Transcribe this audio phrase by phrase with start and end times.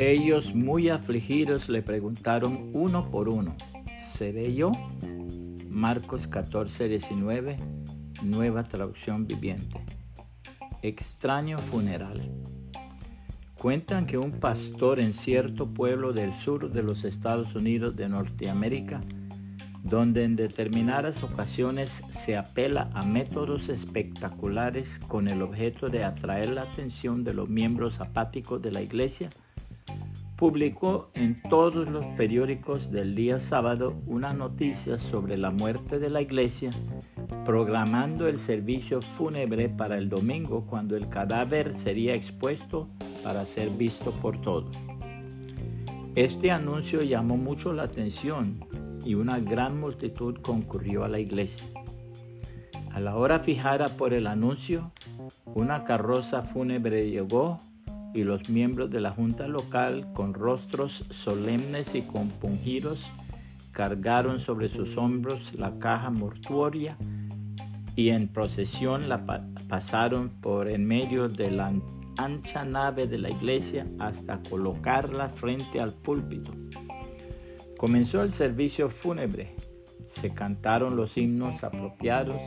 [0.00, 3.56] Ellos muy afligidos le preguntaron uno por uno,
[3.98, 4.70] ¿seré yo?
[5.68, 7.56] Marcos 14, 19,
[8.22, 9.80] nueva traducción viviente.
[10.82, 12.30] Extraño funeral.
[13.56, 19.00] Cuentan que un pastor en cierto pueblo del sur de los Estados Unidos de Norteamérica,
[19.82, 26.62] donde en determinadas ocasiones se apela a métodos espectaculares con el objeto de atraer la
[26.62, 29.28] atención de los miembros apáticos de la iglesia,
[30.38, 36.22] publicó en todos los periódicos del día sábado una noticia sobre la muerte de la
[36.22, 36.70] iglesia,
[37.44, 42.88] programando el servicio fúnebre para el domingo cuando el cadáver sería expuesto
[43.24, 44.70] para ser visto por todos.
[46.14, 48.64] Este anuncio llamó mucho la atención
[49.04, 51.66] y una gran multitud concurrió a la iglesia.
[52.92, 54.92] A la hora fijada por el anuncio,
[55.46, 57.58] una carroza fúnebre llegó
[58.14, 63.08] y los miembros de la junta local, con rostros solemnes y compungidos,
[63.72, 66.96] cargaron sobre sus hombros la caja mortuoria
[67.94, 69.24] y en procesión la
[69.68, 71.72] pasaron por en medio de la
[72.16, 76.52] ancha nave de la iglesia hasta colocarla frente al púlpito.
[77.76, 79.54] Comenzó el servicio fúnebre.
[80.06, 82.42] Se cantaron los himnos apropiados,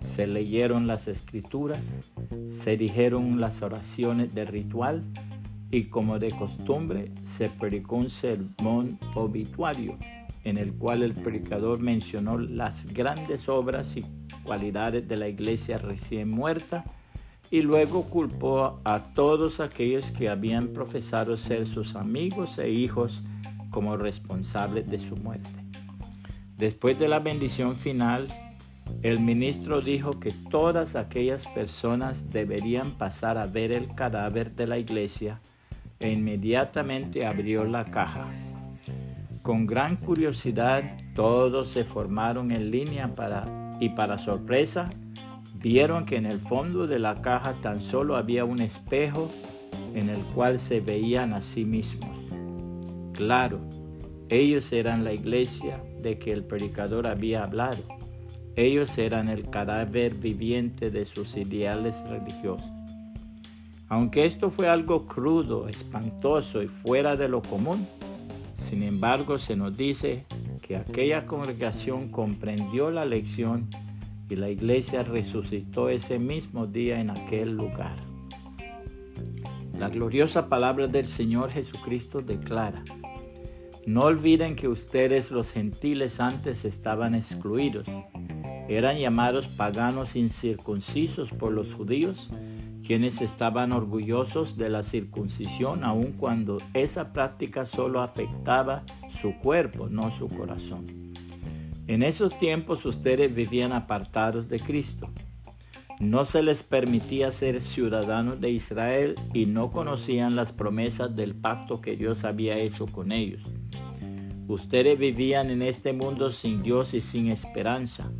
[0.00, 2.00] se leyeron las escrituras,
[2.46, 5.04] se dijeron las oraciones de ritual
[5.70, 9.98] y como de costumbre se predicó un sermón obituario
[10.44, 14.04] en el cual el predicador mencionó las grandes obras y
[14.44, 16.84] cualidades de la iglesia recién muerta
[17.50, 23.22] y luego culpó a todos aquellos que habían profesado ser sus amigos e hijos
[23.70, 25.48] como responsables de su muerte.
[26.56, 28.28] Después de la bendición final,
[29.02, 34.78] el ministro dijo que todas aquellas personas deberían pasar a ver el cadáver de la
[34.78, 35.40] iglesia
[36.00, 38.28] e inmediatamente abrió la caja.
[39.42, 40.82] Con gran curiosidad
[41.14, 44.90] todos se formaron en línea para, y para sorpresa
[45.54, 49.30] vieron que en el fondo de la caja tan solo había un espejo
[49.94, 52.16] en el cual se veían a sí mismos.
[53.12, 53.60] Claro,
[54.28, 57.97] ellos eran la iglesia de que el predicador había hablado.
[58.58, 62.68] Ellos eran el cadáver viviente de sus ideales religiosos.
[63.86, 67.86] Aunque esto fue algo crudo, espantoso y fuera de lo común,
[68.56, 70.26] sin embargo se nos dice
[70.60, 73.68] que aquella congregación comprendió la lección
[74.28, 77.94] y la iglesia resucitó ese mismo día en aquel lugar.
[79.78, 82.82] La gloriosa palabra del Señor Jesucristo declara,
[83.86, 87.86] no olviden que ustedes los gentiles antes estaban excluidos,
[88.68, 92.30] eran llamados paganos incircuncisos por los judíos,
[92.86, 100.10] quienes estaban orgullosos de la circuncisión aun cuando esa práctica solo afectaba su cuerpo, no
[100.10, 100.84] su corazón.
[101.86, 105.08] En esos tiempos ustedes vivían apartados de Cristo.
[106.00, 111.80] No se les permitía ser ciudadanos de Israel y no conocían las promesas del pacto
[111.80, 113.42] que Dios había hecho con ellos.
[114.46, 118.10] Ustedes vivían en este mundo sin Dios y sin esperanza,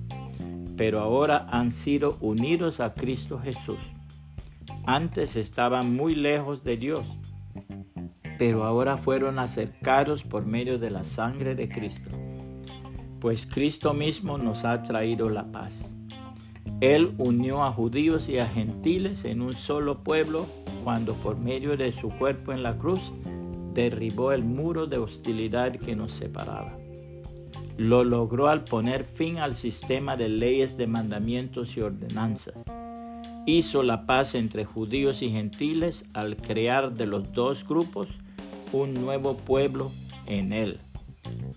[0.78, 3.80] pero ahora han sido unidos a Cristo Jesús.
[4.86, 7.06] Antes estaban muy lejos de Dios,
[8.38, 12.08] pero ahora fueron acercados por medio de la sangre de Cristo
[13.20, 15.74] pues Cristo mismo nos ha traído la paz.
[16.80, 20.46] Él unió a judíos y a gentiles en un solo pueblo
[20.84, 23.12] cuando por medio de su cuerpo en la cruz
[23.74, 26.76] derribó el muro de hostilidad que nos separaba.
[27.78, 32.56] Lo logró al poner fin al sistema de leyes, de mandamientos y ordenanzas.
[33.46, 38.18] Hizo la paz entre judíos y gentiles al crear de los dos grupos
[38.72, 39.92] un nuevo pueblo
[40.26, 40.80] en él.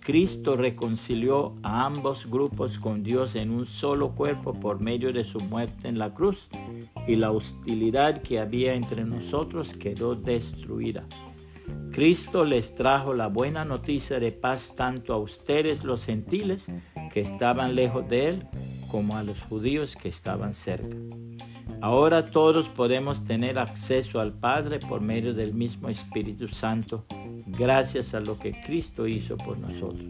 [0.01, 5.39] Cristo reconcilió a ambos grupos con Dios en un solo cuerpo por medio de su
[5.39, 6.49] muerte en la cruz
[7.07, 11.03] y la hostilidad que había entre nosotros quedó destruida.
[11.91, 16.72] Cristo les trajo la buena noticia de paz tanto a ustedes los gentiles
[17.13, 18.47] que estaban lejos de Él
[18.90, 20.96] como a los judíos que estaban cerca.
[21.81, 27.05] Ahora todos podemos tener acceso al Padre por medio del mismo Espíritu Santo,
[27.47, 30.05] gracias a lo que Cristo hizo por nosotros.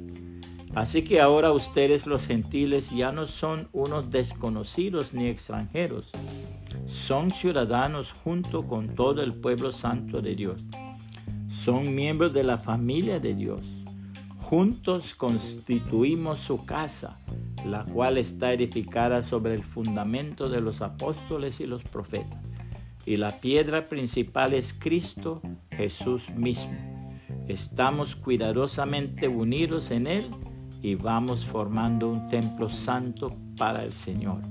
[0.76, 6.12] Así que ahora ustedes los gentiles ya no son unos desconocidos ni extranjeros,
[6.86, 10.62] son ciudadanos junto con todo el pueblo santo de Dios.
[11.64, 13.62] Son miembros de la familia de Dios.
[14.40, 17.20] Juntos constituimos su casa
[17.66, 22.44] la cual está edificada sobre el fundamento de los apóstoles y los profetas.
[23.06, 26.76] Y la piedra principal es Cristo Jesús mismo.
[27.48, 30.32] Estamos cuidadosamente unidos en Él
[30.82, 34.42] y vamos formando un templo santo para el Señor.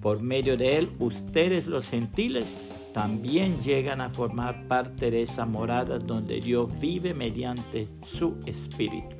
[0.00, 2.56] Por medio de Él, ustedes los gentiles
[2.96, 9.14] también llegan a formar parte de esa morada donde Dios vive mediante su Espíritu.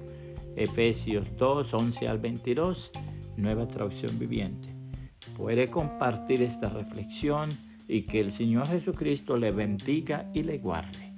[0.57, 2.91] Efesios 2, 11 al 22,
[3.37, 4.75] nueva traducción viviente.
[5.37, 7.51] Puede compartir esta reflexión
[7.87, 11.13] y que el Señor Jesucristo le bendiga y le guarde.